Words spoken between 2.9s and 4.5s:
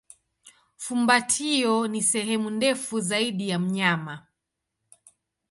zaidi ya mnyama.